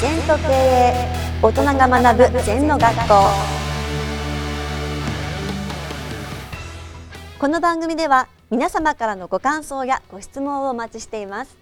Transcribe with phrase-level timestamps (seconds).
[0.00, 0.94] 全と経営
[1.42, 3.14] 大人が学ぶ全の学校。
[7.38, 11.58] この番組では皆様からのご感想やご質問をお待ちしています。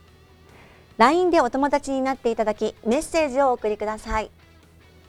[0.98, 4.30] LINE でお友達になっていただきメッセージをお送りください。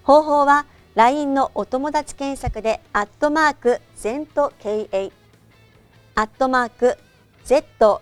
[0.02, 0.66] 方法は
[0.96, 5.11] LINE のお友達検索でアットマーク全と経営
[6.16, 6.98] アットマーク
[7.46, 8.02] ZENTO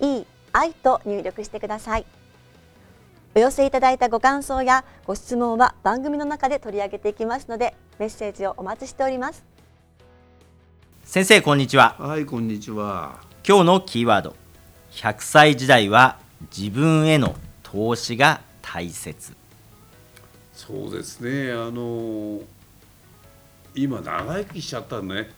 [0.00, 2.06] KEIEI と入力してください。
[3.34, 9.44] お寄せいただいたご感想やご質問は番組の中で取り上げていきますのでメッセージをお待ちしております。
[11.04, 11.96] 先生こんにちは。
[11.98, 13.20] はいこんにちは。
[13.46, 14.34] 今日のキーワード。
[14.92, 16.18] 100歳時代は
[16.56, 19.34] 自分への投資が大切。
[20.54, 21.52] そうですね。
[21.52, 22.40] あの
[23.74, 25.30] 今長生きしちゃったね、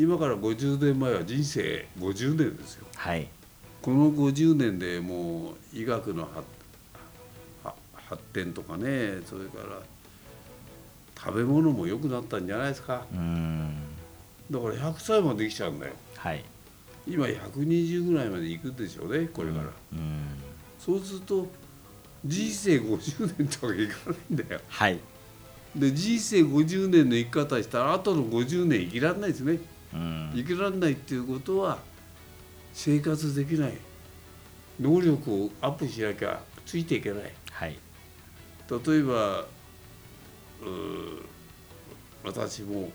[0.00, 2.86] 今から50年前は人生50年ですよ。
[2.96, 3.28] はい。
[3.82, 6.26] この50年でもう医学の
[7.92, 9.82] 発展とかねそれから
[11.22, 13.04] 食べ物も良くなったんじゃないですか。
[13.12, 13.74] うーん。
[14.50, 15.92] だから100歳まで生きちゃうんだよ。
[16.16, 16.42] はい。
[17.06, 20.20] 今120ぐらいまで行くんでしょうねこれから、うーん。
[20.78, 21.46] そうすると
[22.24, 24.60] 人生50年とかいかないんだよ。
[24.66, 24.98] はい。
[25.76, 29.58] で人生50年の生き方したらあとの50年生きられないですね
[29.92, 31.78] 生きられないっていうことは
[32.72, 33.72] 生活できない。
[34.80, 37.32] 能力をアップしなきゃついていけない。
[37.50, 37.78] はい。
[38.70, 39.44] 例えば
[42.24, 42.90] 私も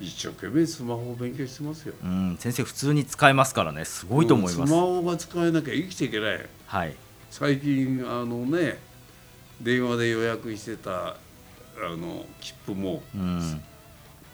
[0.00, 1.94] 一生懸命スマホを勉強してますよ。
[2.02, 3.84] うん先生普通に使えますからね。
[3.84, 4.70] すごいと思います。
[4.70, 6.40] スマホが使えなきゃ生きていけない。
[6.66, 6.96] はい。
[7.30, 8.78] 最近あのね
[9.60, 11.16] 電話で予約してたあ
[11.96, 13.62] の切符もうん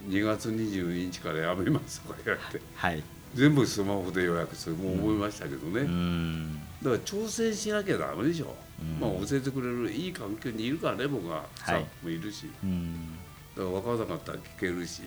[0.07, 2.65] 2月22日からやめますとか言われて。
[2.75, 3.03] はい。
[3.35, 4.77] 全部スマホで予約する。
[4.77, 6.55] もう覚えましたけどね、うーん。
[6.83, 9.01] だから挑戦しなきゃダメでしょ、うん。
[9.01, 11.45] まあ教えてくれるいい環境にいるからね僕は。
[11.57, 13.19] スタはいッフもいるし、うん。
[13.57, 15.03] だから分からなかったら聞けるし。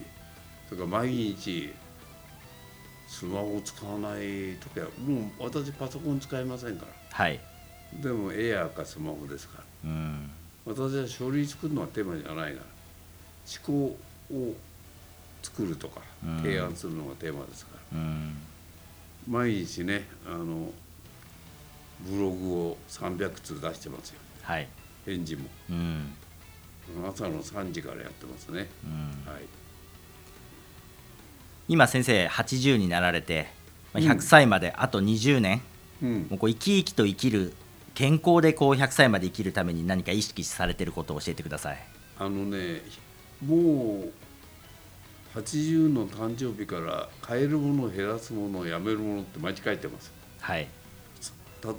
[0.70, 1.74] それから毎日
[3.08, 6.92] スマホを使わない時はもう私パソコン使いませんから。
[7.12, 7.40] はい。
[8.02, 9.64] でもエアーかスマホですから。
[9.90, 10.32] うん。
[10.66, 12.66] 私は書類作るのはテーマじゃないから。
[13.66, 13.98] 思考
[14.34, 14.56] を
[15.42, 16.38] 作るとかうん。
[16.42, 18.38] 提案するのがテーマですから、うん。
[19.28, 20.72] 毎日ねあの
[22.02, 24.20] ブログを300通出してますよ。
[24.44, 24.68] はい。
[25.06, 25.48] 返事も。
[25.70, 26.14] うん。
[27.08, 29.32] 朝の3時からやってますね、うん。
[29.32, 29.44] はい。
[31.68, 33.48] 今先生80になられて
[33.94, 34.12] まあうん。
[34.12, 35.62] 100歳まであと20年、
[36.02, 36.28] うん。
[36.30, 37.54] もうこう生き生きと生きる
[37.94, 41.78] 健康でこう100歳まで生きるために何か意識されてることを教えてください。
[42.18, 42.82] あのね
[43.46, 44.14] もう
[45.34, 50.12] 80の誕生日から買えるもの減らすものやめるものって毎日書いてます。
[50.40, 50.68] はい。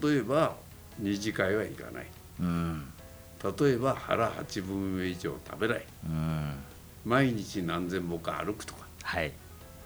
[0.02, 0.56] 例えば
[0.98, 2.06] 二次会はいかない。
[2.40, 2.92] うん。
[3.60, 5.84] 例えば腹8分目以上食べない。
[6.06, 6.54] うん。
[7.04, 8.86] 毎日何千歩か歩くとか。
[9.02, 9.32] はい。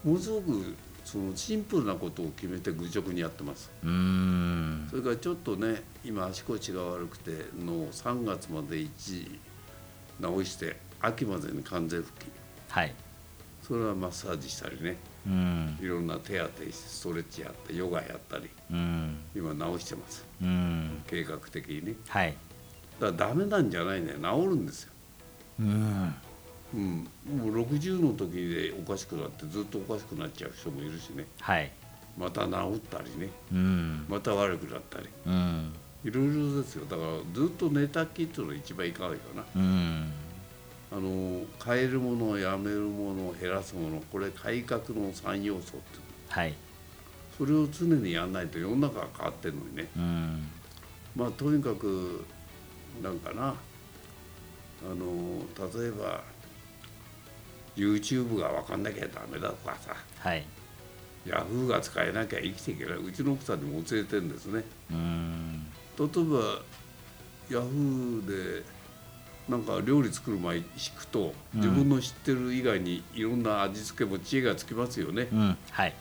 [0.05, 0.75] ものすごく
[1.05, 3.71] そのシンプルなことを決めて愚直にやってます。
[3.83, 4.87] うーん。
[4.91, 9.41] それからちょっとね今足腰が悪くての3月まで一時
[10.21, 12.27] 治して秋までに完全復帰。
[12.69, 12.95] はい
[13.67, 14.97] それはマッサージしたりね。
[15.27, 15.79] うん。
[15.81, 18.49] いろんな手当てストレッチやってヨガやったり。
[18.71, 19.19] うん。
[19.35, 20.25] 今治してます。
[20.41, 21.03] うん。
[21.09, 21.95] 計画的にね。
[22.09, 22.37] はい。
[23.01, 24.13] だからダメなんじゃないね。
[24.13, 24.93] 治るんですよ、
[25.61, 26.15] うん。
[26.75, 31.27] うん、もう60の時でおかしくなってずっとおかしくなっちゃう人もいるしね。
[31.41, 31.73] はい。
[32.17, 33.31] また治ったりね。
[33.53, 34.07] うん。
[34.09, 35.09] また悪くなったり。
[35.27, 35.73] うん。
[36.05, 36.85] いろいろですよ。
[36.85, 39.45] だからずっと寝たきっていうのが一番いかないかな。
[39.57, 40.13] うん
[40.93, 46.55] あの変えるものやめるもの減らすものこれ改革の3要素ってはい。
[47.37, 49.89] それを常にやんないと世の中が変わってるのにね。
[49.97, 50.49] うん。
[51.15, 52.25] まあとにかく
[53.03, 53.55] なんかなあ
[54.95, 55.41] の
[55.81, 56.23] 例えば
[57.77, 59.95] YouTube が分かんなきゃダメだとかさ。
[60.19, 60.45] はい。
[61.27, 62.99] ヤフーが使えなきゃ生きていけない。
[62.99, 64.65] うちの奥さんにも教えてるんですね。
[64.91, 65.67] うん。
[65.99, 66.63] 例えば
[67.51, 68.76] ヤフーで
[69.49, 70.65] なんか料理作る前引
[70.97, 71.61] くとうん。
[71.61, 75.29] 自分の知ってる以外にいろんな味付けも知恵がつきますよね。
[75.33, 75.57] うん。
[75.71, 75.95] はい。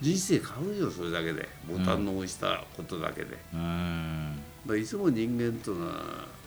[0.00, 1.48] 人生変わるよそれだけで。
[1.68, 4.38] ボタンの押したことだけで、うん。
[4.66, 5.94] らいつも人間というのは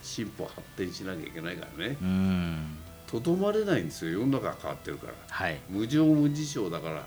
[0.01, 1.98] 進歩発展しなきゃいけないからね。
[2.01, 2.77] うん。
[3.07, 4.19] とどまれないんですよ。
[4.19, 5.13] 世の中が変わってるから。
[5.30, 5.59] はい。
[5.69, 7.06] 無常無事象だから。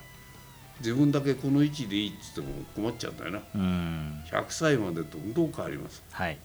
[0.80, 3.40] 自分だけこの位置でいいって言っても困っちゃうんだよな。
[3.54, 4.24] うん。
[4.26, 6.02] 100歳までどんどん変わります。
[6.10, 6.38] はい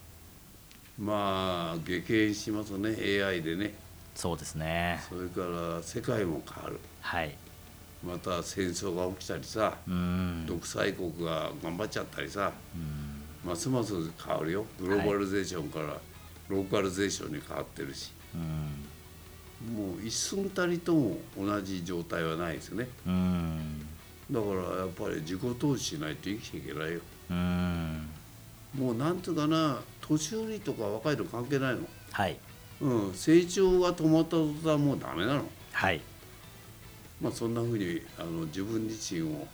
[1.00, 2.90] まあ激変しますね
[3.24, 3.74] AI でね。
[4.14, 5.00] そうですね。
[5.08, 6.78] それから世界も変わる。
[7.00, 7.34] はい。
[8.06, 10.44] また戦争が起きたりさうん。
[10.46, 12.52] 独裁国が頑張っちゃったりさ
[13.44, 14.66] ますます変わるよ。
[14.78, 15.96] グローバリゼーションから
[16.48, 18.12] ローカルゼーションに変わってるし。
[18.34, 19.74] うん。
[19.74, 22.88] もう一寸たりとも同じ状態はないですよね。
[23.06, 23.86] うん。
[24.30, 27.00] だからやっぱり自己投資しないと生きていけないよ。
[27.30, 28.08] うん。
[28.74, 29.80] もうなんていうかな
[30.10, 31.80] 年寄りとか若いの関係ないの？
[32.12, 32.36] はい。
[32.80, 36.00] うん、成長が止まった途端もうダメなの、はい。
[37.20, 39.46] まあ、そんなふうにあの自分自身を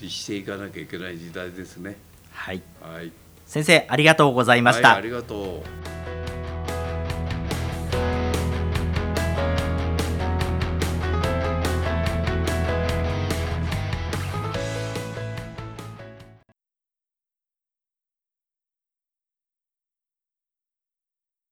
[0.00, 1.96] 律していかなきゃいけない時代ですね。
[2.32, 2.60] はい。
[2.80, 3.12] はい、
[3.46, 5.99] 先生ありがとうございました、はい、ありがとう。